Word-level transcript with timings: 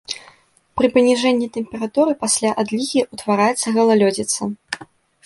Пры 0.79 0.87
паніжэнні 0.95 1.47
тэмпературы 1.57 2.13
пасля 2.23 2.53
адлігі 2.63 3.05
ўтвараецца 3.13 3.67
галалёдзіца. 3.77 4.41